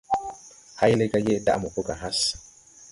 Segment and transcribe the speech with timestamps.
[0.79, 2.19] Hayle ga yeʼ daʼ mo po ga has.